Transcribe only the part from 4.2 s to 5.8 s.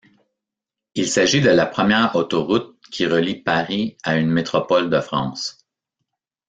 métropole de France.